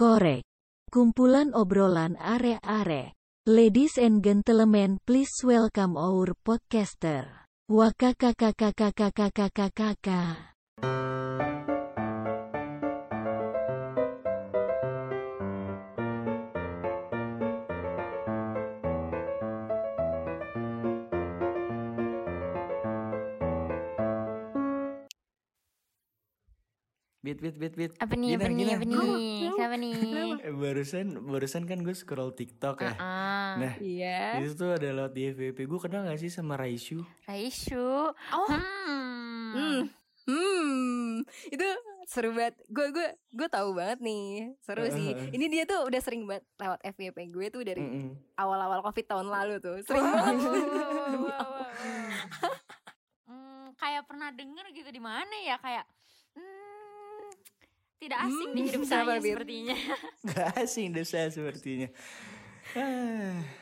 [0.00, 0.48] Korek.
[0.88, 3.12] Kumpulan obrolan are-are.
[3.44, 7.28] Ladies and gentlemen, please welcome our podcaster.
[7.68, 10.56] Wakakakakakakakakakakaka.
[27.30, 27.92] Bit bit bit bit.
[27.96, 28.74] Apa nih, Gina, apa nih, Gina.
[28.74, 29.30] apa nih?
[29.56, 29.94] Siapa nih?
[30.40, 32.94] Eh, barusan barusan kan gue scroll TikTok ya.
[32.96, 34.42] Ah, Nah, Iya.
[34.42, 35.62] itu tuh ada lewat di FVP.
[35.64, 37.06] Gue kenal gak sih sama Raisyu?
[37.24, 38.10] Raisyu.
[38.10, 38.46] Oh.
[38.50, 39.54] Hmm.
[39.54, 39.80] Hmm.
[40.22, 41.22] Hmm.
[41.46, 41.66] Itu
[42.04, 42.58] seru banget.
[42.66, 44.54] Gue gue gue tahu banget nih.
[44.58, 45.14] Seru sih.
[45.28, 47.82] Ini dia tuh udah sering banget lewat FYP gue tuh dari
[48.34, 49.78] awal-awal Covid tahun lalu tuh.
[49.80, 50.34] Sering banget.
[50.36, 51.70] Wow, wow, wow, wow.
[53.24, 55.86] Hmm, kayak pernah denger gitu di mana ya kayak
[56.34, 56.79] hmm,
[58.00, 59.36] tidak asing Hmm, di hidup saya Bir?
[59.36, 59.76] sepertinya.
[60.28, 61.88] Gak asing deh saya sepertinya.
[62.72, 63.44] Ah,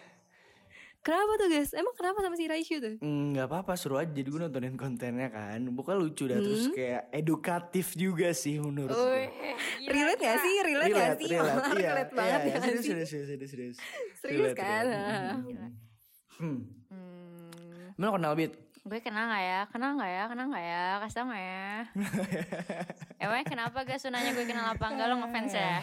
[0.98, 1.72] Kenapa tuh guys?
[1.72, 2.95] Emang kenapa sama si Raisyu tuh?
[2.98, 6.75] mm, Gak apa-apa seru aja Jadi gue nontonin kontennya kan Bukan lucu dah Terus Hmm.
[6.75, 9.33] kayak edukatif juga sih menurut Wih, gue
[9.78, 10.55] gila, relate gak sih?
[10.61, 11.28] Relate, gak Relate, sih?
[11.30, 12.91] relate, iya, relate iya, banget iya, ya serius, sih?
[12.91, 13.77] serius, serius, serius,
[14.20, 14.52] serius.
[14.52, 14.84] Kan?
[14.84, 15.41] relate.
[15.41, 15.67] Gila.
[16.36, 16.58] Hmm.
[16.91, 18.52] Hmm, Emang kenal Bit?
[18.89, 19.61] Gue kenal gak ya?
[19.69, 20.22] Kenal gak ya?
[20.27, 20.84] Kenal gak ya?
[20.98, 21.69] Kasih tau gak ya?
[23.22, 25.77] Emangnya kenapa guys nanya gue kenal apa enggak lo ngefans ya?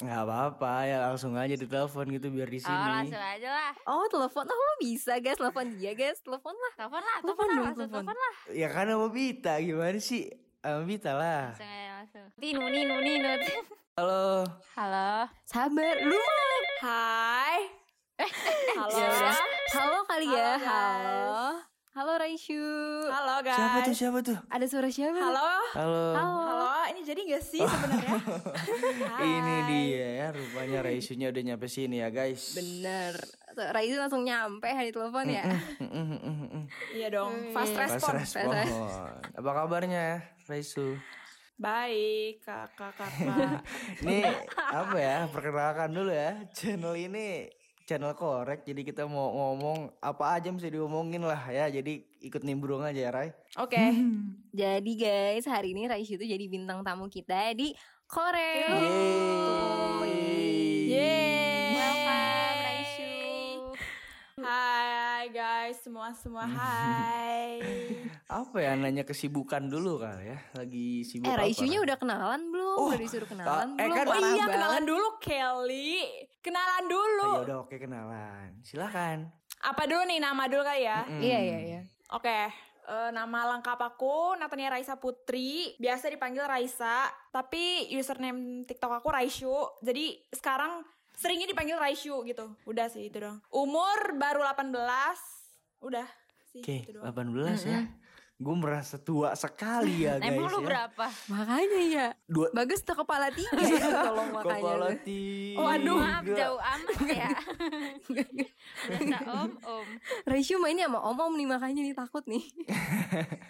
[0.00, 2.88] Gak apa-apa ya langsung aja ditelepon gitu biar di Oh sini.
[2.90, 6.72] langsung aja lah Oh telepon, oh lo bisa guys telepon dia guys, telepon lah.
[6.74, 8.02] Telepon lah, Telepon telepon lah, langsung telepon.
[8.02, 10.24] telepon lah Ya kan sama Bita gimana sih?
[10.58, 11.42] Sama Bita lah.
[11.52, 13.28] Langsung aja langsung Ninu, Ninu, Ninu
[13.94, 14.48] Halo.
[14.72, 16.16] Halo Sabar, lu.
[16.80, 17.68] Hai.
[18.72, 18.96] Halo.
[18.96, 19.36] Ya.
[19.70, 20.56] Halo kali ya.
[20.56, 21.69] Halo, guys.
[21.90, 22.14] Halo.
[22.22, 22.62] Raisyu.
[23.10, 23.58] Halo guys.
[23.58, 23.94] Siapa tuh?
[23.98, 24.38] Siapa tuh?
[24.46, 25.18] Ada suara siapa?
[25.18, 25.50] Halo.
[25.74, 26.04] Halo.
[26.14, 26.38] Halo.
[26.46, 28.14] Halo, ini jadi gak sih sebenarnya?
[29.26, 32.54] Ini dia ya, rupanya Raisunya udah nyampe sini ya guys.
[32.54, 33.18] Bener.
[33.52, 35.42] Tuh, Raisyu langsung nyampe hari telepon ya.
[36.94, 38.14] Iya dong, fast Pas respon.
[38.14, 38.54] respon.
[39.34, 40.94] Apa kabarnya Raisu?
[41.60, 43.60] Baik, kakak-kakak.
[44.00, 44.24] Ini
[44.80, 45.26] apa ya?
[45.28, 46.38] Perkenalkan dulu ya.
[46.54, 47.50] Channel ini
[47.90, 48.62] channel korek.
[48.62, 51.66] Jadi kita mau ngomong apa aja mesti diomongin lah ya.
[51.66, 53.34] Jadi ikut nimbrung aja ya Rai.
[53.58, 53.82] Oke.
[54.62, 57.74] Jadi guys, hari ini Raisyu tuh jadi bintang tamu kita di
[58.06, 58.78] Korea.
[58.78, 60.10] Yeay.
[60.90, 61.29] Yeay.
[61.29, 61.29] Welcome
[65.70, 67.62] Hai semua semua hai.
[68.42, 70.38] Apa ya nanya kesibukan dulu kali ya.
[70.50, 71.46] Lagi sibuk Eh, apa?
[71.46, 72.74] Raisyu-nya udah kenalan belum?
[72.74, 73.94] Oh, udah disuruh kenalan eh, belum?
[73.94, 74.50] kan- Oh iya, banget.
[74.50, 75.94] kenalan dulu Kelly.
[76.42, 77.22] Kenalan dulu.
[77.22, 78.50] Oh, ya udah oke kenalan.
[78.66, 79.30] Silakan.
[79.62, 81.06] Apa dulu nih nama dulu kali ya?
[81.06, 81.80] Iya, iya, iya.
[82.10, 82.38] Oke,
[82.90, 89.54] eh, nama lengkap aku Natania Raisa Putri, biasa dipanggil Raisa, tapi username TikTok aku Raisyu.
[89.78, 90.82] Jadi sekarang
[91.14, 92.58] seringnya dipanggil Raisyu gitu.
[92.66, 93.38] Udah sih itu dong.
[93.54, 95.38] Umur baru 18.
[95.80, 96.08] Udah
[96.52, 97.12] sih Oke, itu doang.
[97.12, 97.80] 18 ya.
[98.40, 100.66] Gue merasa tua sekali ya guys Emang lu ya.
[100.66, 101.06] berapa?
[101.28, 102.06] Makanya ya.
[102.24, 104.56] Dua Bagus tuh kepala tiga ya, tolong makanya.
[104.56, 105.60] kepala tiga.
[105.60, 107.28] Waduh, maaf jauh amat ya
[108.80, 109.86] Berasa om, om
[110.24, 112.40] Raisyu mainnya sama om-om nih makanya nih takut nih.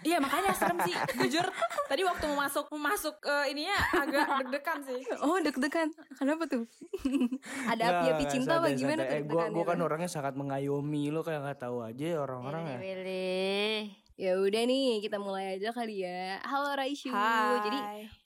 [0.02, 0.94] Iya makanya serem sih.
[1.22, 1.46] Jujur
[1.86, 5.00] tadi waktu mau masuk mau masuk ke ininya agak deg-degan sih.
[5.22, 5.88] Oh deg-degan.
[6.18, 6.66] Kenapa tuh?
[7.68, 11.22] Ada Nggak, api-api nggak, cinta apa gimana tuh Eh, gua kan orangnya sangat mengayomi lo
[11.22, 12.78] kayak nggak tahu aja ya orang-orang ya.
[14.20, 16.44] Ya udah nih kita mulai aja kali ya.
[16.44, 17.08] Halo Raisyu.
[17.08, 17.64] Hai.
[17.64, 17.78] Jadi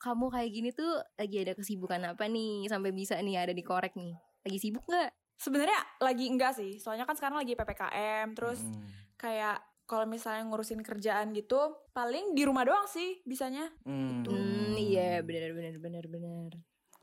[0.02, 3.94] kamu kayak gini tuh lagi ada kesibukan apa nih sampai bisa nih ada di korek
[3.94, 4.18] nih?
[4.42, 5.14] Lagi sibuk nggak?
[5.34, 6.82] sebenarnya lagi enggak sih.
[6.82, 8.82] Soalnya kan sekarang lagi PPKM terus Hmm.
[9.14, 11.62] kayak kalau misalnya ngurusin kerjaan gitu
[11.94, 13.70] paling di rumah doang sih bisanya.
[13.86, 14.26] Hmm.
[14.26, 16.50] Hmm, iya benar benar benar benar.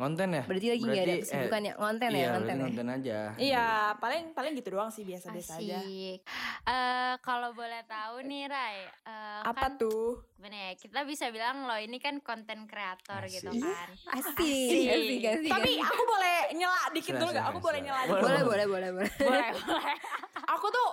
[0.01, 0.43] Konten ya?
[0.49, 2.53] Berarti lagi nggak ada Berarti, eh, kesibukan ya ngonten ya iya, ya.
[2.57, 3.17] nonton aja.
[3.37, 3.67] Iya,
[4.01, 5.77] paling paling gitu doang sih biasa-biasa aja.
[5.77, 6.19] Asik
[6.65, 10.25] Eh, Kalau boleh tahu nih Rai eh, Apa kan, tuh?
[10.41, 13.61] Gimana ya, kita bisa bilang lo ini kan konten kreator gitu Asik.
[13.61, 15.51] kan Asik, asik, asik.
[15.53, 17.45] Tapi aku boleh nyela dikit dulu gak?
[17.45, 18.25] Aku boleh nyela Boleh, dikit.
[18.25, 19.11] boleh boleh boleh boleh.
[19.21, 19.95] Boleh, boleh
[20.57, 20.89] Aku tuh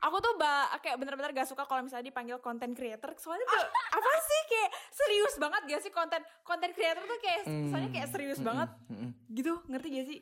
[0.00, 3.60] aku tuh ba kayak bener-bener gak suka kalau misalnya dipanggil content creator soalnya tuh
[4.00, 8.40] apa sih kayak serius banget gak sih konten konten creator tuh kayak soalnya kayak serius
[8.40, 9.12] banget Mm-mm.
[9.28, 10.18] gitu ngerti gak sih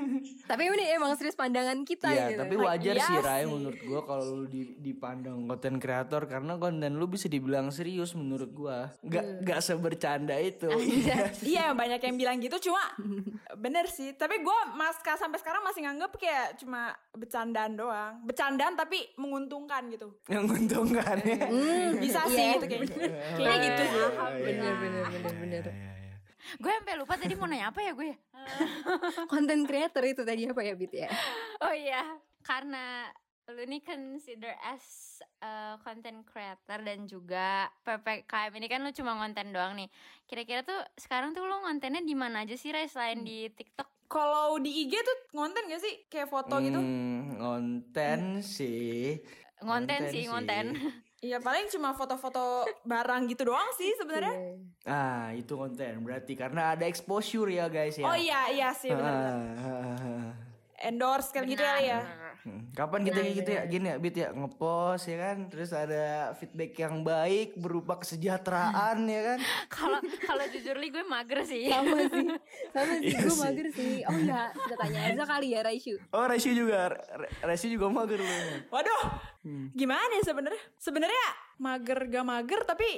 [0.50, 2.40] Tapi ini emang serius pandangan kita gitu.
[2.40, 6.90] tapi wajar Iya sih Rai menurut gua kalau lu di- dipandang konten kreator karena konten
[6.92, 8.92] lu bisa dibilang serius menurut gua.
[9.00, 10.68] Gak gak sebercanda itu.
[11.46, 12.82] iya banyak yang bilang gitu cuma
[13.56, 19.10] bener sih tapi gue mas sampai sekarang masih nganggep kayak cuma bercandaan doang bercandaan tapi
[19.16, 21.46] menguntungkan gitu Yang menguntungkan ya.
[22.04, 22.52] bisa sih Iya.
[22.56, 22.80] gitu kayak
[23.36, 23.98] Kayak gitu sih.
[24.00, 24.74] Iya, iya, Bener iya.
[24.76, 25.64] bener bener bener.
[25.66, 26.14] Iya, iya.
[26.56, 28.16] Gue sampai lupa tadi mau nanya apa ya gue ya?
[29.32, 31.08] Content creator itu tadi apa ya Bit ya?
[31.60, 32.02] Oh iya,
[32.40, 33.06] karena
[33.50, 39.50] lu ini consider as uh, content creator dan juga PPKM ini kan lu cuma konten
[39.50, 39.90] doang nih.
[40.30, 44.10] Kira-kira tuh sekarang tuh lu kontennya di mana aja sih Ray selain di TikTok?
[44.10, 45.94] Kalau di IG tuh ngonten gak sih?
[46.10, 46.78] Kayak foto gitu?
[46.78, 49.22] Hmm, Ngonten sih.
[49.62, 50.66] Ngonten sih, ngonten.
[51.20, 54.56] Iya paling cuma foto-foto barang gitu doang sih sebenarnya.
[54.88, 56.00] Ah, itu konten.
[56.00, 58.08] Berarti karena ada exposure ya guys ya.
[58.08, 59.36] Oh iya iya sih benar.
[60.80, 61.76] Endorse kayak gitu ya.
[61.78, 61.98] Ya.
[62.40, 63.62] Hmm, Kapan kita kayak gitu ya?
[63.64, 65.36] Gini ya Bit ya ngepost ya kan?
[65.46, 66.04] Terus ada
[66.34, 69.38] feedback yang baik berupa kesejahteraan ya kan?
[69.76, 71.68] Kalau kalau jujur li gue mager sih.
[71.68, 72.26] Sama sih.
[72.72, 73.40] Sama sih Iya Gue sih.
[73.42, 73.94] mager sih.
[74.02, 75.96] Oh iya Kita tanya aja kali ya Raisyu.
[76.10, 76.96] Oh Resi juga.
[77.40, 78.40] Resi juga mager loh
[78.70, 79.02] Waduh.
[79.70, 80.62] Gimana ya sebenarnya?
[80.74, 81.26] Sebenarnya
[81.56, 82.88] mager gak mager tapi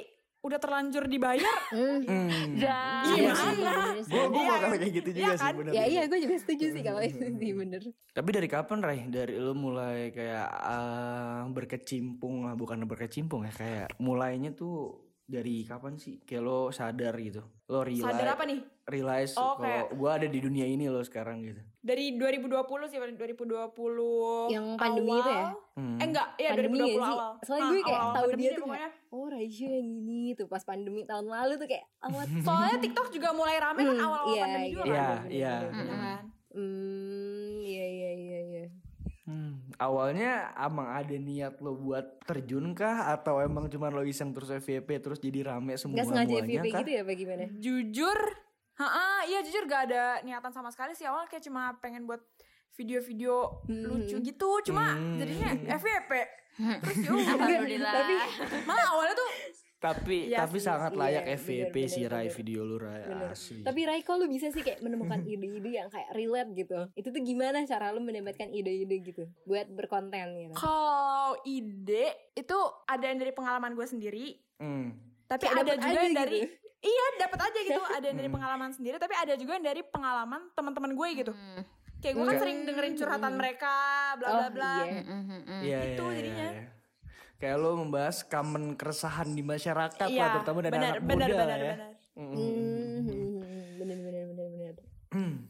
[0.43, 1.57] udah terlanjur dibayar.
[1.73, 2.53] Hmm.
[2.53, 3.71] Dan Iya, sih, mana?
[3.89, 4.11] bener sih.
[4.11, 4.69] Gue gue Iya kan?
[4.73, 5.53] kayak gitu Iya juga sih kan?
[5.55, 7.81] bener Ya iya gue juga setuju sih kalau itu sih bener
[8.11, 8.99] Tapi dari kapan Ray?
[9.07, 15.95] Dari lu mulai kayak ah, berkecimpung lah Bukan berkecimpung ya Kayak mulainya tuh dari kapan
[15.95, 16.21] sih?
[16.21, 18.59] Kayak lo sadar gitu Lo realize Sadar apa nih?
[18.83, 22.53] Realize Oh, kalau kayak- gue ada di dunia ini lo sekarang gitu Dari 2020
[22.85, 23.73] sih 2020
[24.49, 25.47] Yang pandemi itu ya?
[25.73, 25.97] Hmm.
[25.97, 27.15] Eh enggak, ya Pandemi 2020 gak sih?
[27.15, 27.31] awal.
[27.41, 30.61] Soalnya Ah, gue kayak awal-awal tahu dia tuh kayak Oh Raisyu yang ini tuh Pas
[30.61, 34.41] pandemi tahun lalu tuh kayak Amat Soalnya TikTok juga mulai rame kan Hmm, awal-awal iya,
[34.41, 35.21] pandemi juga Iya, kan.
[35.23, 35.53] iya.
[35.61, 36.23] Iya kan?
[36.51, 38.65] Hmm Iya iya iya iya
[39.23, 44.51] Hmm, awalnya emang ada niat lo buat terjun kah atau emang cuma lo iseng terus
[44.51, 46.79] FVP terus jadi rame semua Gak sengaja FVP kah?
[46.83, 47.43] gitu ya apa gimana?
[47.55, 48.19] Jujur,
[48.75, 48.91] ha
[49.23, 52.19] iya jujur gak ada niatan sama sekali sih awal kayak cuma pengen buat
[52.73, 53.83] video-video Hmm.
[53.85, 55.15] lucu gitu, cuma Hmm.
[55.15, 56.11] jadinya FVP.
[56.83, 57.33] Terus yaudah.
[57.35, 57.93] Alhamdulillah.
[57.95, 58.15] Tapi
[58.63, 59.31] Malah awalnya tuh
[59.75, 62.37] Tapi Iya tapi sih, sangat iya, layak bener, FVP bener, sih Rai bener.
[62.37, 63.27] video lu Rai Bener.
[63.27, 63.59] asli.
[63.61, 67.19] Tapi Rai kok lu bisa sih kayak menemukan ide-ide yang kayak relate gitu Itu tuh
[67.19, 73.31] gimana cara lu mendapatkan ide-ide gitu Buat berkonten gitu kalau ide itu ada yang dari
[73.31, 74.95] pengalaman gue sendiri, Hmm.
[75.25, 76.55] tapi Kayak ada juga yang dari gitu.
[76.79, 77.79] Iya, dapat aja gitu.
[77.93, 78.35] Ada yang dari Hmm.
[78.35, 81.31] pengalaman sendiri, tapi ada juga yang dari pengalaman teman-teman gue gitu.
[81.31, 81.63] Hmm.
[82.03, 83.75] Kayak gue kan Kayak- sering dengerin curhatan mereka,
[84.13, 84.73] bla bla Oh, bla.
[84.83, 85.03] mm,
[85.39, 85.61] mm.
[85.61, 86.49] Iya, Itu jadinya.
[86.51, 86.67] iya, iya.
[87.33, 91.33] Kayak lo membahas common keresahan di masyarakat Iya, lah terutama dari benar, anak benar, muda
[91.33, 91.73] benar, lah ya.
[91.73, 91.91] benar.
[92.13, 93.07] Hmm,
[93.77, 94.73] bener bener bener bener.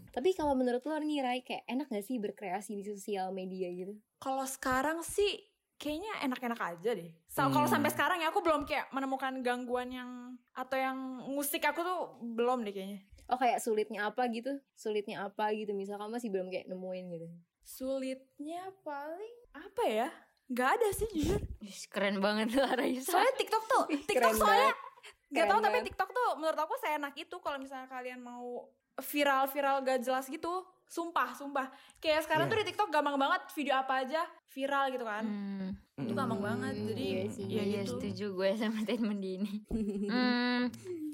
[0.09, 3.97] Tapi kalau menurut lo nih Rai kayak enak gak sih berkreasi di sosial media gitu?
[4.17, 5.41] Kalau sekarang sih
[5.75, 7.09] kayaknya enak-enak aja deh.
[7.25, 7.51] So, Hmm.
[7.51, 10.09] Kalau sampai sekarang ya aku belum kayak menemukan gangguan yang
[10.51, 10.95] atau yang
[11.27, 13.01] musik aku tuh belum deh kayaknya.
[13.25, 14.51] Oh kayak sulitnya apa gitu?
[14.73, 15.71] Sulitnya apa gitu?
[15.71, 17.27] Misal kamu masih belum kayak nemuin gitu.
[17.63, 20.09] Sulitnya paling apa ya?
[20.47, 21.39] Gak ada sih jujur.
[21.59, 23.09] Ih, Keren banget lah Raisa.
[23.09, 24.77] Soalnya TikTok tuh, TikTok keren soalnya banget.
[25.25, 25.77] gak Keren tau tapi.
[25.81, 30.51] TikTok tuh menurut aku seenak itu kalau misalnya kalian mau viral-viral gak jelas gitu.
[30.85, 31.71] Sumpah, sumpah.
[31.97, 32.51] Kayak sekarang Iya.
[32.51, 35.23] tuh di TikTok gampang banget video apa aja viral gitu kan.
[35.23, 35.69] Hmm.
[35.97, 36.73] Itu gampang banget.
[36.85, 37.45] Jadi iya sih.
[37.47, 37.97] ya Iya gitu.
[37.97, 39.53] setuju gue sama statement di ini.
[40.11, 40.63] Hmm.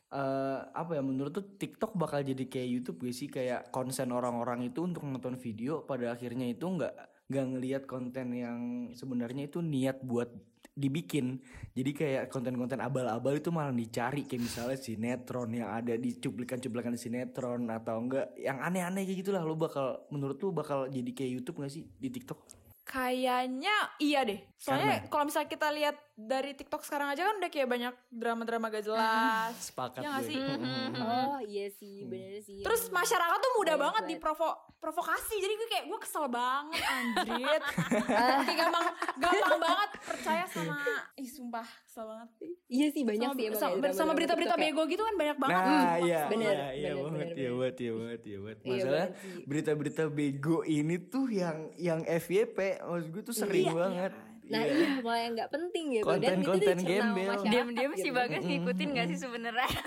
[0.09, 3.29] Eh, apa ya menurut tuh TikTok bakal jadi kayak YouTube gak sih?
[3.29, 6.93] Kayak konsen orang-orang itu untuk nonton video pada akhirnya itu nggak
[7.29, 10.33] nggak ngelihat konten yang sebenarnya itu niat buat
[10.73, 11.37] dibikin.
[11.77, 14.25] Jadi kayak konten-konten abal-abal itu malah dicari.
[14.25, 19.45] Kayak misalnya sinetron yang ada di cuplikan-cuplikan sinetron atau enggak yang aneh-aneh kayak gitulah.
[19.45, 22.49] Lo bakal menurut tuh bakal jadi kayak YouTube gak sih di TikTok?
[22.81, 24.41] Kayaknya iya deh.
[24.57, 28.83] Soalnya kalau misalnya kita lihat dari TikTok sekarang aja kan udah kayak banyak drama-drama gak
[28.83, 29.53] jelas.
[29.67, 30.29] sepakat Iya nggak gue.
[30.29, 30.37] sih?
[30.37, 30.87] Mm-mm.
[30.99, 32.59] Oh iya sih bener sih.
[32.59, 34.11] Terus masyarakat tuh mudah Banyak banget banget.
[34.15, 35.35] diprovo provokasi.
[35.37, 37.63] Jadi gue kayak gue kesel banget anjrit.
[38.45, 38.85] kayak gampang
[39.17, 40.77] gampang banget percaya sama
[41.15, 42.27] ih sumpah kesel banget.
[42.67, 43.61] Iya sih banyak Sama, sih emang
[43.93, 44.65] sama, berita-berita TikTok ya.
[44.67, 45.55] bego gitu kan banyak banget.
[45.57, 48.59] Nah, iya, Bener, iya, iya bener, banget, bener, iya banget, iya banget, iya banget.
[48.59, 49.43] Iya Masalah banget sih.
[49.45, 54.11] berita-berita bego ini tuh yang yang FYP, maksud gue tuh sering Iya, banget.
[54.49, 54.73] Nah Iya.
[54.73, 57.41] iya malah yang gak penting gitu Dan itu Konten-konten dicerna sama gembel.
[57.45, 58.15] Diam-diam si gitu.
[58.15, 59.69] Bagas ngikutin gak sih sebenarnya?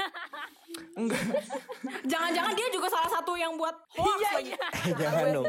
[0.92, 1.20] Enggak,
[2.04, 4.52] Jangan-jangan dia juga salah satu yang buat hoax lagi.
[4.94, 5.44] jangan dong.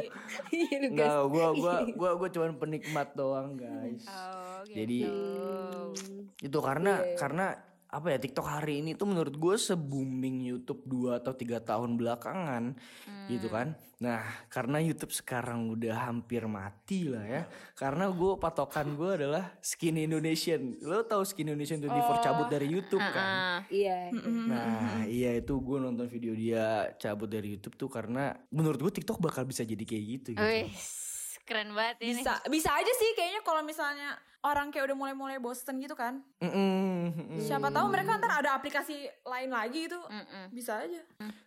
[0.49, 4.03] Iya Enggak, guys gua gua gua gua cuman penikmat doang, guys.
[4.03, 4.75] Oh, gitu.
[4.75, 6.27] Jadi Hmm.
[6.39, 7.15] itu karena Iya.
[7.15, 7.45] karena
[7.93, 12.73] apa ya TikTok hari ini tuh menurut gue se-booming YouTube 2 atau tiga tahun belakangan
[13.29, 13.77] gitu kan.
[14.01, 17.41] Nah karena YouTube sekarang udah hampir mati lah ya.
[17.77, 20.73] Karena gue patokan gue adalah Skin Indonesian.
[20.81, 23.29] Lo tahu Skin Indonesian 24 cabut dari YouTube kan?
[23.29, 28.81] Ah, Iya Nah iya itu gue nonton video dia cabut dari YouTube tuh karena menurut
[28.81, 30.27] gue TikTok bakal bisa jadi kayak gitu.
[30.33, 30.41] gitu.
[30.41, 31.02] Wis,
[31.43, 32.23] keren banget ini.
[32.23, 37.15] bisa bisa aja sih kayaknya kalau misalnya orang kayak udah mulai-mulai bosen gitu kan Mm-mm,
[37.15, 37.39] mm-mm.
[37.39, 40.51] siapa tahu mereka ntar ada aplikasi lain lagi gitu Mm-mm.
[40.51, 40.99] bisa aja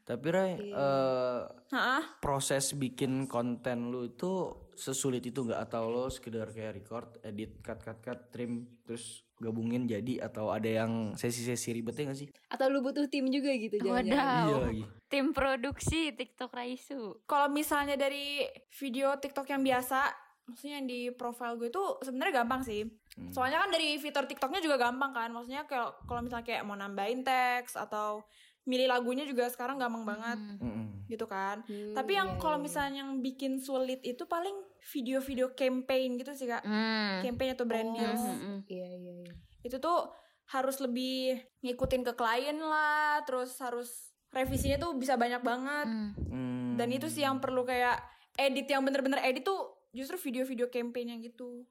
[0.06, 1.40] Tapi Ray, eh,
[1.74, 2.04] Hah?
[2.22, 7.82] proses bikin konten lu itu sesulit itu nggak atau lo sekedar kayak record, edit, cut,
[7.82, 12.28] cut, cut, trim, terus gabungin jadi atau ada yang sesi-sesi ribetnya gak sih?
[12.48, 13.76] Atau lu butuh tim juga gitu.
[13.80, 14.46] Wadaw.
[14.46, 14.82] Iya lagi.
[15.06, 17.22] Tim produksi TikTok Raisu.
[17.24, 20.10] kalau misalnya dari video TikTok yang biasa
[20.44, 23.32] maksudnya yang di profile gue itu sebenarnya gampang sih Hmm.
[23.32, 27.24] soalnya kan dari fitur TikToknya juga gampang kan maksudnya kalau kalau misalnya kayak mau nambahin
[27.24, 28.20] teks atau
[28.66, 31.06] milih lagunya juga sekarang gampang banget Hmm.
[31.06, 32.64] Gitu kan Hmm, tapi yang iya, kalau iya.
[32.64, 34.54] misalnya yang bikin sulit itu paling
[34.85, 37.23] video-video campaign gitu sih kak Hmm.
[37.23, 37.94] campaign atau brand Oh.
[37.94, 38.56] deals Mm-mm.
[38.66, 39.32] Iya iya iya.
[39.62, 40.11] itu tuh
[40.46, 46.11] harus lebih ngikutin ke klien lah terus harus revisinya tuh bisa banyak banget Hmm.
[46.26, 46.75] Hmm.
[46.75, 48.02] dan itu sih yang perlu kayak
[48.37, 51.64] edit yang bener-bener edit tuh justru video-video campaign yang gitu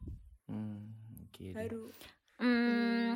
[0.45, 0.95] Hmm,
[1.51, 1.91] baru
[2.35, 3.15] Hmm,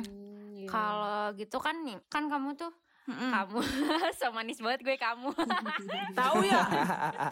[0.54, 0.64] iya.
[0.66, 2.72] Kalau gitu kan nih, kan kamu tuh
[3.08, 3.32] Mm-mm.
[3.32, 3.60] kamu
[4.20, 5.32] so manis banget gue kamu.
[6.20, 6.62] tahu ya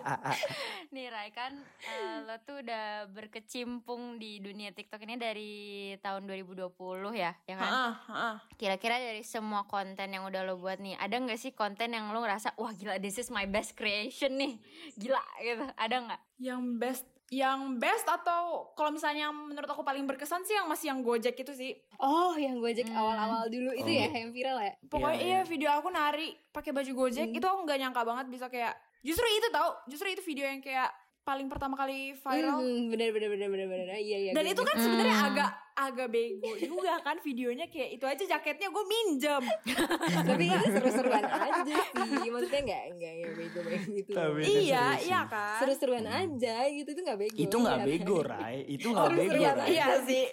[0.95, 1.53] nih Rai kan
[1.85, 5.53] eh, lo tuh udah berkecimpung di dunia TikTok ini dari
[6.01, 6.73] tahun 2020
[7.15, 7.69] ya, ya kan?
[7.71, 8.35] Heeh, heeh.
[8.57, 12.25] Kira-kira dari semua konten yang udah lo buat nih, ada nggak sih konten yang lo
[12.25, 14.57] ngerasa wah gila this is my best creation nih,
[14.97, 16.21] gila gitu, ada nggak?
[16.39, 21.01] yang best yang best atau kalau misalnya menurut aku paling berkesan sih yang masih yang
[21.01, 22.97] Gojek itu sih Oh, yang Gojek Hmm.
[22.97, 24.01] awal-awal dulu itu Oh.
[24.01, 24.73] ya yang viral ya.
[24.83, 25.41] pokoknya Iya, iya, iya.
[25.45, 29.49] video aku nari pakai baju Gojek itu aku nggak nyangka banget bisa kayak justru itu
[29.49, 30.89] tau justru itu video yang kayak
[31.21, 33.87] paling pertama kali viral Hmm, bener bener bener bener bener.
[33.93, 34.33] Iya iya.
[34.33, 35.29] dan gue itu kan sebenarnya Hmm.
[35.29, 39.43] agak agak bego juga kan videonya kayak itu aja jaketnya gue minjem
[40.29, 42.29] tapi itu seru-seruan aja sih.
[42.29, 44.11] Maksudnya nggak nggak yang bego-bego gitu.
[44.11, 47.37] Tapi itu iya iya kan Seru-seruan aja gitu itu nggak bego.
[47.37, 48.17] itu nggak Iya, bego?
[48.21, 48.57] Rai.
[48.67, 49.69] Itu nggak bego, iya Rai.
[49.69, 50.25] iya sih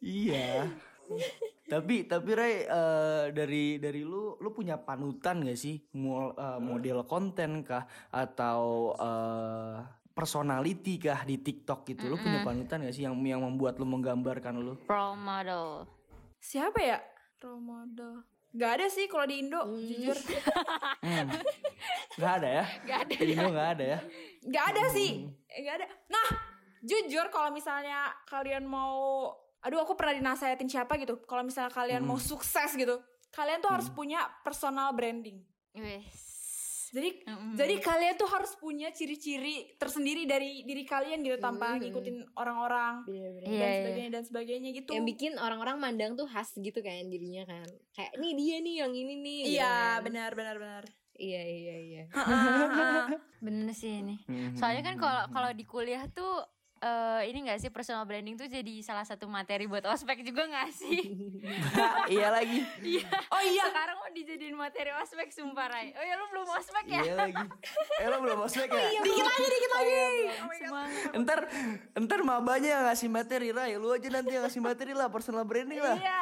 [0.00, 0.48] Iya.
[1.66, 7.02] tapi tapi Ray eh, dari dari lu lu punya panutan gak sih Mol- eh, model
[7.04, 8.62] konten kah atau
[8.96, 9.76] eh,
[10.12, 12.10] personality kah di TikTok gitu?
[12.10, 14.74] Lu punya panutan gak sih yang yang membuat lu menggambarkan lu?
[14.86, 15.64] Role model.
[16.40, 16.98] siapa ya?
[17.40, 18.12] Role model.
[18.50, 20.16] Gak ada sih kalau di Indo jujur.
[21.00, 21.32] Hmm.
[22.20, 22.64] nggak ada ya?
[22.84, 23.14] Gak ada.
[23.16, 23.98] Di Indo nggak ada ya?
[24.44, 25.10] Gak ada sih.
[25.48, 25.86] Gak ada.
[26.12, 26.26] Nah
[26.84, 31.20] jujur kalau misalnya kalian mau Aduh aku pernah dinasehatin siapa gitu.
[31.24, 33.00] Kalau misalnya kalian mau sukses gitu
[33.30, 35.38] Kalian tuh harus punya personal branding.
[35.78, 36.39] Wes.
[36.90, 37.54] Jadi Mm-mm.
[37.54, 43.46] jadi kalian tuh harus punya ciri-ciri tersendiri dari diri kalian gitu tanpa ngikutin orang-orang Bener-bener.
[43.46, 43.78] Iya, dan iya.
[43.78, 44.90] sebagainya dan sebagainya gitu.
[44.98, 47.66] Yang bikin orang-orang mandang tuh khas gitu kan dirinya kan.
[47.94, 49.38] Kayak nih dia nih yang ini nih.
[49.46, 50.04] gitu Iya kan.
[50.10, 50.84] benar benar benar.
[51.20, 52.04] Iya iya iya.
[53.44, 54.16] Bener sih ini.
[54.24, 54.56] Hmm.
[54.56, 56.40] Soalnya kan kalau kalau di kuliah tuh
[56.80, 60.70] eh, ini gak sih personal branding tuh jadi salah satu materi buat ospek juga gak
[60.70, 61.12] sih?
[62.12, 63.04] iya lagi Iya.
[63.28, 65.92] Oh iya Sekarang mau dijadiin materi ospek sumpah Rai.
[65.92, 67.00] Oh ya lu belum ospek ya?
[67.02, 67.44] iya lagi
[67.96, 70.00] eh lo belum ospek ya dikit lagi dikit lagi.
[70.58, 71.10] Semangat.
[71.18, 71.38] ntar
[71.98, 75.78] ntar mabanya yang ngasih materi Ray lu aja nanti yang ngasih materi lah personal branding
[75.78, 76.20] lah Iya.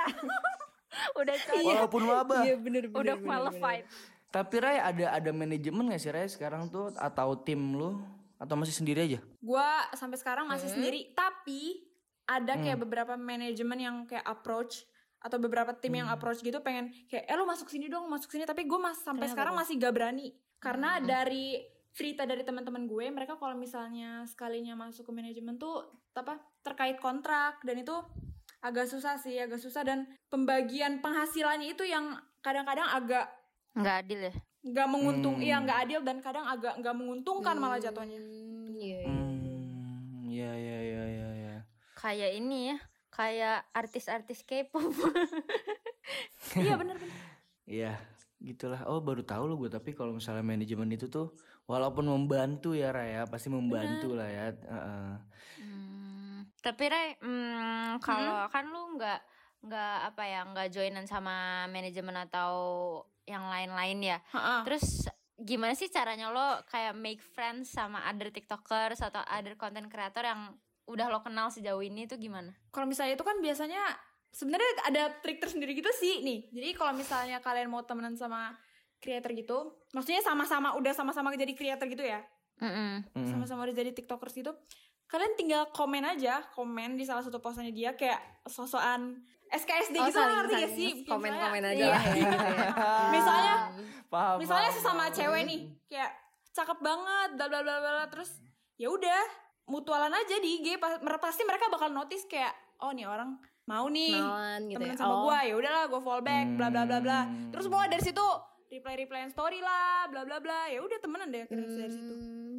[1.21, 1.63] Udah cocok.
[1.65, 2.99] walaupun maba Iya bener bener.
[2.99, 3.85] Udah bener, qualified.
[4.29, 7.97] Tapi Ray ada ada manajemen gak sih Ray sekarang tuh atau tim lu
[8.39, 9.19] atau masih sendiri aja?
[9.43, 11.11] Gua sampai sekarang masih sendiri.
[11.13, 11.83] Tapi
[12.29, 14.87] ada kayak beberapa manajemen yang kayak approach
[15.19, 18.47] atau beberapa tim yang approach gitu pengen kayak eh lu masuk sini dong masuk sini.
[18.47, 20.31] Tapi gue mas sampai sekarang masih gak berani.
[20.63, 21.59] Karena dari
[21.91, 27.59] cerita dari teman-teman gue mereka kalau misalnya sekalinya masuk ke manajemen tuh apa terkait kontrak
[27.67, 27.95] dan itu
[28.63, 29.83] agak susah sih agak susah.
[29.83, 33.27] Dan pembagian penghasilannya itu yang kadang-kadang agak
[33.79, 34.35] Nggak adil ya?
[34.69, 35.45] Nggak menguntung Hmm.
[35.45, 39.11] iya nggak adil dan kadang agak nggak menguntungkan malah jatuhnya Hmm, Iya iya.
[39.11, 41.55] Hmm, ya ya ya ya ya.
[41.95, 42.79] Kayak ini ya.
[43.09, 44.79] Kayak artis-artis K-pop.
[46.63, 47.19] iya bener bener
[47.67, 47.93] Iya,
[48.39, 48.87] gitulah.
[48.87, 51.35] Oh, baru tahu lo gue tapi kalau misalnya manajemen itu tuh
[51.67, 54.47] walaupun membantu ya Raya, pasti membantu lah ya.
[54.55, 55.13] Heeh.
[55.59, 59.21] Hmm, tapi Ray, hmm, kalau kan lu nggak
[59.59, 62.53] nggak apa ya nggak joinan sama manajemen atau
[63.29, 64.19] yang lain-lain ya.
[64.33, 64.65] Ha-ha.
[64.65, 65.05] Terus
[65.37, 70.51] gimana sih caranya lo kayak make friends sama other tiktokers atau other content creator yang
[70.85, 72.49] udah lo kenal sejauh ini tuh gimana?
[72.69, 73.79] kalau misalnya itu kan biasanya
[74.31, 78.57] sebenarnya ada trik tersendiri gitu sih nih jadi kalau misalnya kalian mau temenan sama
[78.99, 79.59] creator gitu
[79.91, 82.25] maksudnya sama-sama udah sama-sama jadi creator gitu ya
[82.59, 83.05] Mm-mm.
[83.15, 83.29] Mm.
[83.29, 84.57] sama-sama udah jadi tiktokers gitu
[85.07, 90.17] kalian tinggal komen aja komen di salah satu postannya dia kayak sosokan SKSD Oh, gitu
[90.19, 91.99] saling- ngerti gak sih komen-komen aja iya.
[94.09, 94.37] misalnya Paham.
[94.39, 94.79] misalnya paham.
[94.79, 96.11] sesama cewek nih kayak
[96.51, 98.31] cakep banget bla bla bla bla terus
[98.75, 99.23] ya udah
[99.67, 100.81] mutualan aja di IG
[101.15, 104.99] pasti mereka bakal notice kayak oh nih orang mau nih Kenalan gitu temenan ya.
[104.99, 105.23] sama Oh.
[105.25, 107.51] gua ya udahlah gue fall back bla bla bla bla Hmm.
[107.51, 108.27] terus mulai dari situ
[108.67, 112.59] reply replyan story lah bla bla bla ya udah temenan deh akhirnya dari situ Hmm.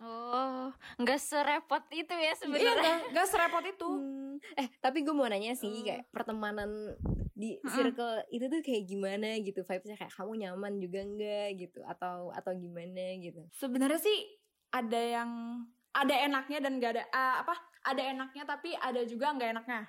[0.00, 2.74] Oh, nggak serepot itu ya iya sebenarnya.
[2.76, 4.38] gak, gak serepot itu Hmm.
[4.56, 5.84] Eh tapi gue mau nanya sih Hmm.
[5.84, 6.70] kayak pertemanan
[7.32, 7.66] di Mm-mm.
[7.68, 12.50] circle itu tuh kayak gimana gitu vibesnya kayak kamu nyaman juga enggak gitu atau atau
[12.52, 14.18] gimana gitu sebenarnya sih
[14.70, 15.30] ada yang
[15.92, 19.80] ada enaknya dan gak ada ah, apa ada enaknya tapi ada juga nggak enaknya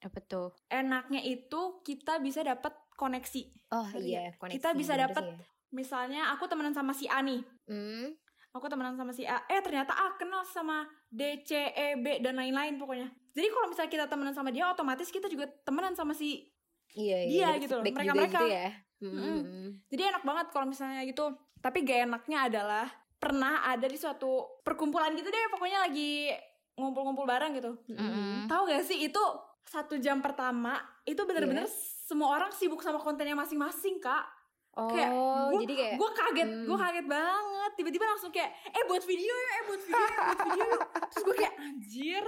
[0.00, 0.50] Apa tuh?
[0.68, 5.38] enaknya itu kita bisa dapat koneksi oh Ngerti iya koneksi Kita bisa sih ya.
[5.70, 8.14] misalnya aku temenan sama si A nih Hmm.
[8.52, 9.42] Aku temenan sama si A.
[9.48, 13.08] Eh ternyata A kenal sama D C E B dan lain-lain pokoknya.
[13.32, 16.44] Jadi kalau misalnya kita temenan sama dia otomatis kita juga temenan sama si
[16.92, 18.40] iya Dia dapet gitu loh, feedback juga mereka-mereka.
[18.40, 18.68] gitu ya.
[19.02, 19.18] Hmm.
[19.18, 19.66] Mm-mm.
[19.90, 21.24] jadi enak banget kalau misalnya gitu.
[21.58, 22.86] Tapi gak enaknya adalah
[23.18, 26.30] pernah ada di suatu perkumpulan gitu deh pokoknya lagi
[26.78, 27.72] ngumpul-ngumpul bareng gitu.
[27.90, 28.46] Mm-mm.
[28.46, 29.22] tahu gak sih itu
[29.62, 30.74] satu jam pertama
[31.06, 31.70] itu bener-bener
[32.04, 34.26] semua orang sibuk sama kontennya masing-masing kak
[34.74, 36.64] oh Kayak gua- jadi kayak gue kaget Hmm.
[36.64, 37.70] gue kaget banget.
[37.74, 40.82] Tiba-tiba langsung kayak eh buat video ya eh buat video ya buat video yuk.
[41.08, 42.24] Terus gue kayak anjir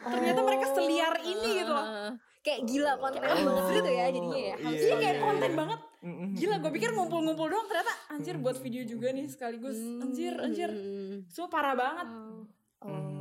[0.00, 1.86] ternyata mereka seliar ini gitu loh.
[2.40, 4.54] Kayak gila konten banget gitu ya jadinya ya.
[4.56, 5.58] Iya, iya kayak iya, konten iya.
[5.58, 5.80] banget.
[6.32, 9.76] Gila gue pikir ngumpul-ngumpul doang ternyata anjir buat video juga nih sekaligus.
[9.76, 10.70] Anjir anjir.
[10.70, 11.28] Hmm.
[11.28, 12.08] semua parah banget.
[12.80, 12.88] Oh.
[12.88, 13.19] Hmm.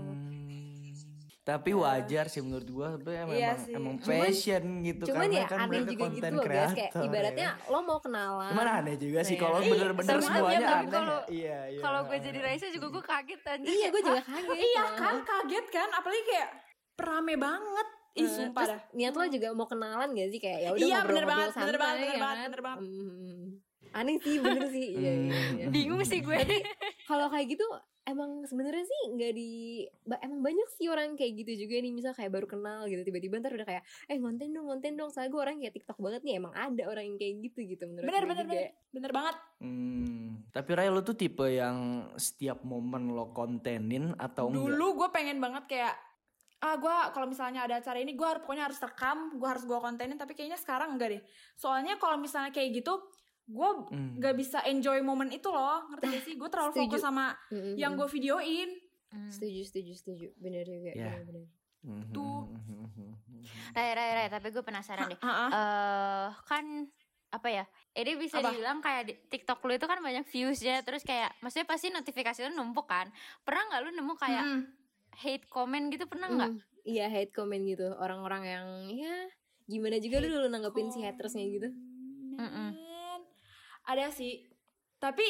[1.51, 3.73] Tapi wajar sih menurut gua sebenarnya emang Iya sih.
[3.73, 6.53] emang Cuman- passion gitu cuman karena ya kan aneh mereka juga gitu konten loh guys
[6.69, 7.53] kayak kreator, ibaratnya ya.
[7.65, 9.41] lo mau kenalan Cuman aneh juga sih Iya.
[9.41, 10.91] kalau Iya, bener-bener semuanya tapi aneh.
[10.91, 11.81] kalau- iya, iya.
[11.81, 13.69] Kalau gue jadi Raisa juga gue kaget anjir.
[13.71, 16.49] iya gue juga kaget iya kan kaget kan apalagi kayak
[16.99, 20.59] rame banget ih Eh, sumpah terus dah niat lo juga mau kenalan gak sih kayak
[20.59, 22.45] ya udah Iya, bener ngobrol-ngobrol banget, bener banget, bener ya banget, kan?
[22.45, 22.79] bener banget.
[22.81, 23.45] Hmm.
[23.91, 25.65] aneh sih bener sih iya, iya, iya.
[25.65, 25.71] Hmm.
[25.71, 26.37] Bingung sih gue.
[27.05, 27.65] kalau kayak gitu
[28.09, 29.49] emang sebenarnya sih nggak di
[30.25, 33.53] emang banyak sih orang kayak gitu juga nih misal kayak baru kenal gitu tiba-tiba ntar
[33.53, 36.53] udah kayak eh ngonten dong ngonten dong soalnya gue orang kayak tiktok banget nih emang
[36.57, 38.51] ada orang yang kayak gitu gitu menurut bener bener juga.
[38.53, 40.39] bener bener banget Hmm.
[40.55, 44.71] Tapi Ray lo tuh tipe yang setiap momen lo kontenin atau enggak?
[44.71, 45.95] dulu gue pengen banget kayak
[46.59, 49.79] ah gue kalau misalnya ada acara ini gue harus pokoknya harus rekam gue harus gue
[49.79, 51.21] kontenin tapi kayaknya sekarang enggak deh
[51.55, 52.99] soalnya kalau misalnya kayak gitu
[53.49, 53.69] gue
[54.15, 56.85] nggak bisa enjoy momen itu loh ngerti gak sih gue terlalu Setuju.
[56.85, 57.73] fokus sama Mm-mm.
[57.75, 58.69] yang gue videoin
[59.25, 61.09] setuju setuju setuju bener juga Ya.
[61.11, 61.45] bener, bener.
[61.79, 62.11] Mhm.
[62.11, 62.43] Tuh.
[63.71, 65.15] Rai, Rai, Rai, tapi gue penasaran deh.
[65.21, 65.47] Ah, ah.
[65.47, 66.65] Eh kan
[67.29, 67.63] apa ya?
[67.93, 68.51] Ini bisa Apa?
[68.51, 72.59] dibilang kayak di TikTok lu itu kan banyak views-nya terus kayak maksudnya pasti notifikasi lu
[72.59, 73.07] numpuk kan.
[73.41, 74.61] Pernah nggak lu nemu kayak Mm-mm.
[75.15, 76.51] hate comment gitu pernah nggak?
[76.51, 79.15] Mm, iya hate comment gitu orang-orang yang ya
[79.63, 81.71] gimana juga lu dulu nanggepin si hatersnya gitu.
[82.35, 82.75] Komen.
[83.89, 84.45] Ada sih.
[84.95, 85.25] Tapi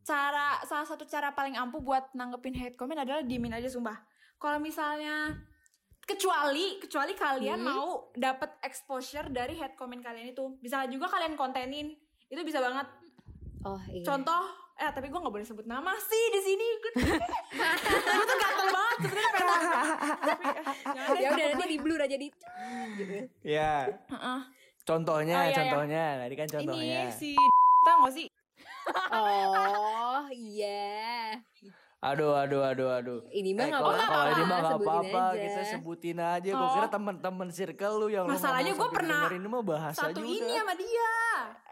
[0.00, 4.00] cara salah satu cara paling ampuh buat nanggepin hate comment adalah diemin aja sumpah.
[4.36, 5.34] Kalau misalnya
[6.00, 7.66] kecuali kecuali kalian Hmm.
[7.66, 10.56] mau dapat exposure dari hate comment kalian itu.
[10.56, 11.92] Bisa juga kalian kontenin.
[12.26, 12.86] Itu bisa banget.
[13.62, 14.02] Oh iya.
[14.02, 14.42] Contoh
[14.76, 16.68] eh tapi gue nggak boleh sebut nama sih di sini.
[16.78, 16.92] Gue
[18.22, 20.44] tuh gatel banget sebenarnya tapi
[20.86, 22.28] eh, ya udah nanti di blur aja di
[22.94, 24.40] gitu Ya, Heeh.
[24.82, 25.56] contohnya, Oh, iya, iya.
[25.58, 26.04] contohnya.
[26.20, 27.00] Tadi kan contohnya.
[27.02, 27.32] ini si
[27.86, 28.26] tau gak sih
[29.08, 31.38] oh iya
[31.98, 33.20] Aduh, aduh, aduh, aduh.
[33.32, 35.40] ini mah Eh, nggak kalau apa-apa kalau ini mah nggak sebutin apa-apa, aja.
[35.40, 36.50] kita sebutin aja.
[36.52, 36.72] Gue Oh.
[36.76, 40.28] kira teman-teman circle lu yang lu Masalahnya sampai pernah dengerin ini mah bahasa satu juga.
[40.28, 41.14] ini sama dia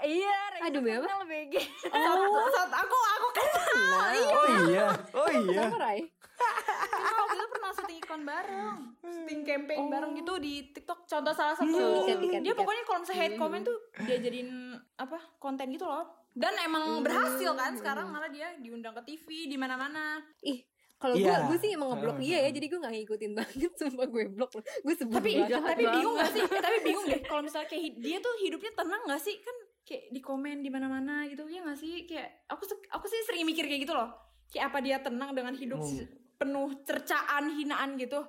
[0.03, 1.01] Iya, Aduh, Bel.
[1.01, 1.55] kenal BG.
[2.03, 4.01] satu, satu aku aku kenal
[4.33, 5.63] Oh iya, oh iya.
[5.63, 6.01] Kenapa Rai?
[6.35, 11.55] Kita waktu itu pernah syuting iklan bareng syuting campaign bareng gitu di TikTok contoh salah
[11.55, 14.49] satu ikat, dia pokoknya kalau misalnya hate comment tuh dia jadiin
[14.97, 16.07] apa konten gitu loh.
[16.31, 20.19] Dan emang berhasil kan sekarang malah dia diundang ke TV di mana-mana.
[20.41, 21.43] Ih kalau Iya.
[21.43, 22.17] gue gue sih emang ngeblok.
[22.19, 24.51] Dia ya jadi gue gak ngikutin banget sumpah gue blok.
[24.57, 25.63] Gue sebel tapi banget.
[25.63, 26.43] tapi bingung gak sih?
[26.43, 29.37] Eh, tapi bingung deh kalau misalnya kayak dia tuh hidupnya tenang gak sih?
[29.39, 32.03] Kan kayak di komen di mana-mana gitu ya gak sih?
[32.05, 34.11] Kayak aku aku sih sering mikir kayak gitu loh.
[34.49, 36.07] Kayak apa dia tenang dengan hidup Hmm.
[36.35, 38.27] penuh cercaan hinaan gitu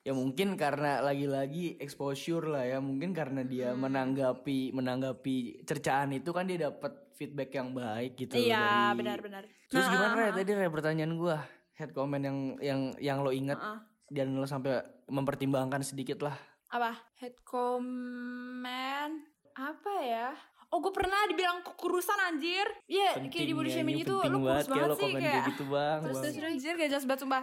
[0.00, 2.78] Ya mungkin karena lagi-lagi exposure lah ya.
[2.78, 3.82] Mungkin karena dia Hmm.
[3.82, 8.34] menanggapi menanggapi cercaan itu kan dia dapat feedback yang baik gitu.
[8.34, 10.24] iya dari- benar-benar Terus Nah, gimana ah, Ray?
[10.24, 11.36] ah, tadi Ray pertanyaan gua
[11.74, 13.78] head comment yang yang yang lo inget ah, ah.
[14.08, 16.38] dan lo sampai mempertimbangkan sedikit lah.
[16.68, 19.14] apa head comment
[19.52, 20.28] apa ya
[20.68, 24.68] oh gue pernah dibilang kurusan anjir iya kayak di body shaming ini itu lu kurus
[24.68, 25.98] banget lo sih kayak kayak gitu bang.
[26.04, 27.42] terus terus anjir gak jelas banget sumpah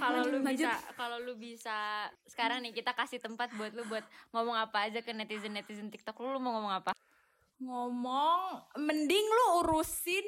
[0.00, 0.56] Kalau lu lanjut.
[0.56, 1.78] bisa kalau lu bisa
[2.24, 6.16] sekarang nih kita kasih tempat buat lu buat ngomong apa aja ke netizen netizen TikTok
[6.24, 6.92] lu, lu mau ngomong apa?
[7.62, 8.40] ngomong
[8.80, 10.26] mending lu urusin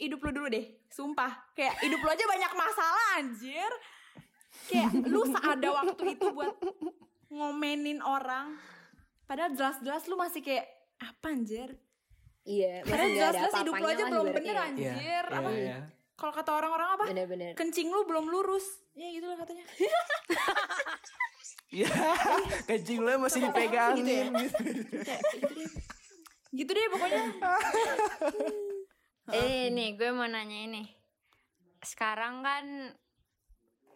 [0.00, 3.70] hidup lu dulu deh sumpah kayak hidup lu aja banyak masalah anjir
[4.66, 6.56] kayak lu ada waktu itu buat
[7.30, 8.58] ngomenin orang
[9.30, 10.66] padahal jelas-jelas lu masih kayak
[11.02, 11.70] apa anjir
[12.42, 14.62] Iya, ada jelas-jelas hidup lu apa-apanya aja lah belum bener ya.
[14.64, 15.78] anjir Iya, apa iya.
[16.12, 17.52] kalau kata orang-orang apa Bener-bener.
[17.54, 19.62] kencing lu belum lurus ya gitu lah katanya
[21.70, 21.88] Iya,
[22.68, 24.24] kencing lo masih dipegangin Gitu ya?
[24.26, 24.58] gitu.
[25.32, 25.70] gitu deh
[26.52, 27.22] gitu deh pokoknya
[29.32, 30.82] Eh nih gue mau nanya ini.
[31.80, 32.90] Sekarang kan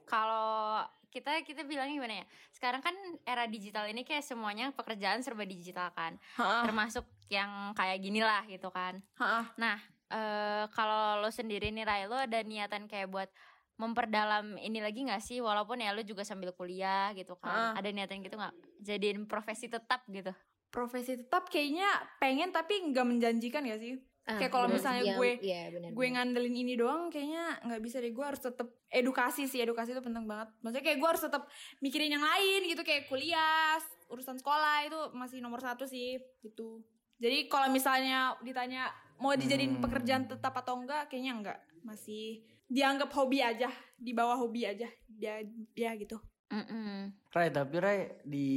[0.05, 0.81] kalau
[1.17, 2.27] kita kita bilangnya gimana ya?
[2.53, 2.93] Sekarang kan
[3.25, 6.21] era digital ini kayak semuanya pekerjaan serba digital kan.
[6.37, 9.01] Termasuk yang kayak gini lah gitu kan.
[9.17, 9.57] Ha-ha.
[9.57, 9.81] Nah,
[10.13, 13.33] eh kalau lo sendiri nih Rai, lo ada niatan kayak buat
[13.81, 15.41] memperdalam ini lagi gak sih?
[15.41, 17.73] Walaupun ya lo juga sambil kuliah gitu kan.
[17.73, 17.81] Ah.
[17.81, 18.53] Ada niatan gitu gak?
[18.85, 20.37] Jadiin profesi tetap gitu.
[20.67, 21.89] profesi tetap kayaknya
[22.21, 23.97] pengen tapi nggak menjanjikan ya sih
[24.27, 26.15] Ah, Kayak kalau misalnya Yang- gue- iya, bener, gue bener.
[26.19, 28.11] ngandelin ini doang kayaknya nggak bisa deh.
[28.11, 30.51] Gue harus tetap edukasi sih edukasi itu penting banget.
[30.61, 31.43] Maksudnya kayak gue harus tetap
[31.79, 36.83] mikirin yang lain gitu kayak kuliah urusan sekolah itu masih nomor satu sih gitu.
[37.17, 39.83] Jadi kalau misalnya ditanya mau dijadiin Hmm.
[39.83, 41.59] pekerjaan tetap atau enggak kayaknya enggak.
[41.81, 44.91] Masih dianggap hobi aja di bawah hobi aja.
[45.07, 45.39] Dia
[45.73, 47.11] ya gitu Mm-mm.
[47.29, 48.49] Rai, tapi Rai di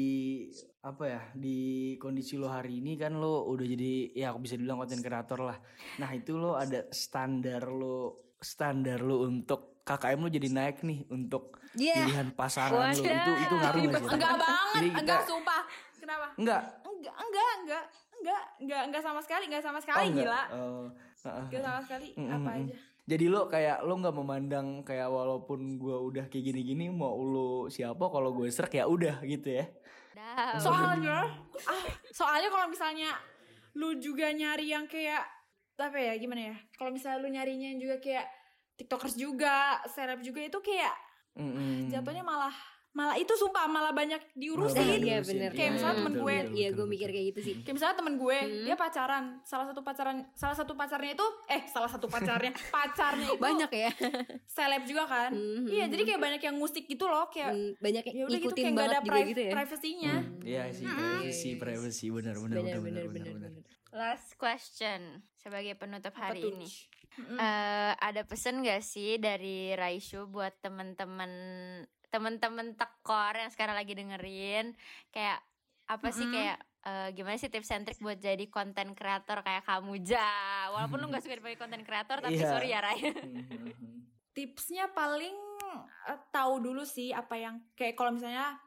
[0.80, 1.58] apa ya di
[1.96, 5.58] kondisi lo hari ini kan lo udah jadi ya aku bisa dibilang konten kreator lah.
[5.98, 8.00] Nah itu lo ada standar lo
[8.36, 12.02] standar lo untuk KKM lo jadi naik nih untuk Iya.
[12.02, 14.10] pilihan pasangan lo itu itu ngaruh nggak sih?
[14.12, 15.62] enggak banget kita- enggak sumpah
[15.96, 16.62] kenapa Enggak.
[16.84, 17.84] enggak enggak enggak
[18.16, 20.24] enggak enggak enggak sama sekali enggak sama Oh, sekali enggak.
[20.24, 20.86] gila Oh,
[21.20, 21.44] heeh.
[21.46, 22.58] enggak sama sekali Mm, apa mm.
[22.60, 22.76] aja
[23.10, 28.06] Jadi lo kayak lo nggak memandang kayak walaupun gua udah kayak gini-gini mau lo siapa
[28.06, 29.66] kalau gue serak ya udah gitu ya.
[30.14, 30.60] Dah.
[30.60, 31.26] soalnya
[31.64, 33.14] ah soalnya kalau misalnya
[33.78, 35.24] lu juga nyari yang kayak
[35.80, 38.28] apa ya gimana ya kalau misalnya lu nyarinya yang juga kayak
[38.76, 40.96] tiktokers juga seleb juga itu kayak
[41.40, 41.88] Mm-mm.
[41.88, 42.52] jatuhnya malah
[42.92, 45.52] malah itu sumpah malah banyak diurusin Iya bener.
[45.52, 46.36] Kayak misalnya Hmm, temen gue.
[46.52, 47.54] Iya gue mikir kayak gitu sih.
[47.60, 48.66] kayak misalnya temen gue Hmm.
[48.66, 53.40] dia pacaran salah satu pacaran salah satu pacarnya itu eh salah satu pacarnya pacarnya itu
[53.40, 53.92] Banyak ya.
[54.44, 55.68] seleb juga kan Mhm.
[55.68, 58.48] iya jadi kayak banyak yang musik gitu loh kayak Hmm, Banyak yang ya udah gitu
[58.48, 59.52] ikutin kayak nggak banget ada juga pri- gitu ya.
[59.54, 63.34] privasinya Hmm, Iya sih privacy privacy benar benar benar benar benar.
[63.36, 63.52] bener.
[63.92, 65.02] Last question
[65.36, 66.70] sebagai penutup hari ini.
[67.12, 67.36] Mm-mm.
[67.36, 71.32] Eh, ada pesan gak sih dari Raishu buat temen-temen
[72.10, 74.74] temen-temen tekor yang sekarang lagi dengerin
[75.10, 75.40] kayak
[75.86, 76.36] apa sih Mm-mm.
[76.36, 80.30] kayak eh, gimana sih tips and trick buat jadi konten kreator kayak kamu ja
[80.70, 82.50] walaupun lu gak suka dipakai konten kreator tapi Iya.
[82.50, 84.06] sorry ya Rai Mhm.
[84.32, 85.36] tipsnya paling
[86.06, 88.58] eh, tahu dulu sih apa yang kayak kalau misalnya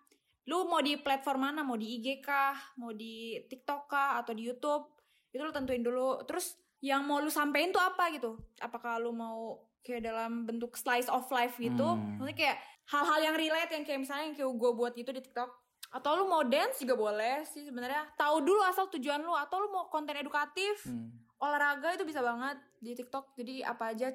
[0.42, 1.62] lu mau di platform mana?
[1.62, 2.58] Mau di IG kah?
[2.74, 4.18] Mau di TikTok kah?
[4.18, 4.90] Atau di YouTube?
[5.30, 6.18] Itu lu tentuin dulu.
[6.26, 8.34] Terus yang mau lu sampein tuh apa gitu?
[8.58, 12.16] Apakah lu mau kayak dalam bentuk slice of life gitu Hmm.
[12.16, 15.50] maksudnya kayak hal-hal yang relate yang kayak misalnya yang kayak gue buat gitu di TikTok
[15.92, 19.68] atau lu mau dance juga boleh sih sebenarnya tahu dulu asal tujuan lu atau lu
[19.68, 21.10] mau konten edukatif Hmm.
[21.36, 24.08] olahraga itu bisa banget di TikTok jadi apa aja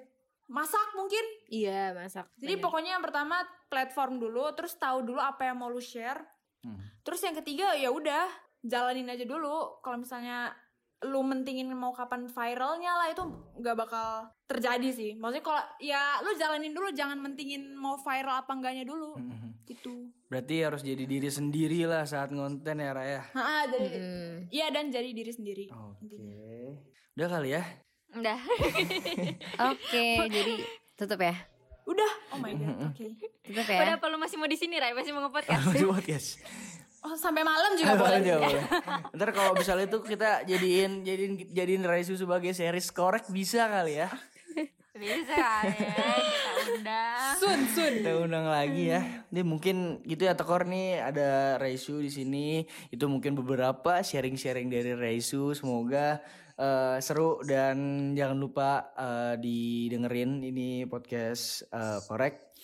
[0.48, 2.32] masak mungkin Iya masak.
[2.34, 2.64] jadi Bener.
[2.64, 3.36] pokoknya yang pertama
[3.68, 6.24] platform dulu, terus tahu dulu apa yang mau lu share.
[6.64, 6.80] Hmm.
[7.04, 9.84] Terus yang ketiga ya udah jalanin aja dulu.
[9.84, 10.56] Kalau misalnya
[11.06, 13.22] lu mentingin mau kapan viralnya lah itu
[13.56, 15.12] nggak bakal terjadi sih.
[15.14, 19.14] Maksudnya kalau ya lu jalanin dulu, jangan mentingin mau viral apa enggaknya dulu.
[19.14, 19.62] Mhm.
[19.64, 20.10] Gitu.
[20.26, 23.22] Berarti harus jadi diri sendiri lah saat ngonten ya Raya.
[23.30, 24.36] Ha, jadi Mm.
[24.50, 25.66] iya dan jadi diri sendiri.
[25.70, 26.18] Oke.
[27.14, 27.64] Udah kali ya.
[28.10, 28.40] udah
[29.70, 30.54] Oke, jadi
[30.96, 31.36] tutup ya.
[31.86, 32.12] Udah.
[32.32, 32.90] Oh my god.
[32.90, 33.14] Oke.
[33.44, 33.96] Tutup udah ya.
[33.96, 36.28] apa lu masih mau di sini Rai masih mau ngepodcast Masih podcast.
[37.00, 38.20] Oh, sampai malam juga boleh.
[38.20, 38.64] Boleh, boleh.
[39.14, 44.10] Ntar kalau misalnya itu kita jadiin jadiin jadiin Raisu sebagai series korek bisa kali ya.
[44.98, 47.94] bisa kali ya kita undang Sun, sun.
[48.02, 49.02] Kita undang lagi ya.
[49.30, 52.66] Ini mungkin gitu ya Tekor nih ada Raisu di sini.
[52.90, 55.54] Itu mungkin beberapa sharing-sharing dari Raisu.
[55.54, 56.18] Semoga
[56.58, 57.78] eh, seru dan
[58.18, 62.58] jangan lupa eh, didengerin ini podcast eh, korek.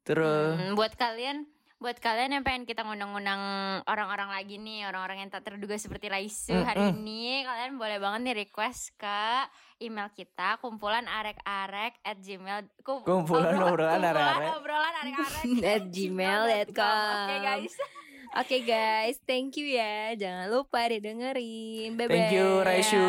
[0.00, 1.44] Terus Hmm, buat kalian
[1.86, 3.38] buat kalian yang pengen kita ngundang-undang
[3.86, 8.34] orang-orang lagi nih orang-orang yang tak terduga seperti Raisu hari ini kalian boleh banget nih
[8.42, 9.22] request ke
[9.78, 14.50] email kita kumpulan arek-arek at gmail kum- Kumpulan obrolan arek-arek.
[14.52, 16.98] obrolan arek-arek At gmail.com.
[17.22, 17.74] oke guys
[18.36, 20.12] Oke guys, thank you ya.
[20.12, 21.96] Jangan lupa didengerin.
[21.96, 22.10] Bye bye.
[22.10, 23.00] thank you Raisu.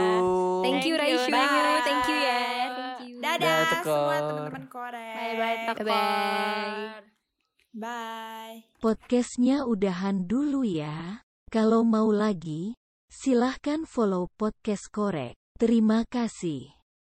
[0.64, 1.28] Thank you Thank you, Raisu.
[1.28, 1.82] bye.
[1.84, 2.40] Thank you ya.
[2.72, 3.16] Thank you.
[3.20, 5.16] Dadah Dadah, semua teman-teman korek.
[5.18, 7.17] bye bye Bye-bye.
[7.78, 8.66] Bye.
[8.82, 11.22] Podcastnya udahan dulu ya.
[11.54, 12.74] Kalau mau lagi,
[13.06, 15.38] silahkan follow podcast korek.
[15.62, 16.77] Terima kasih.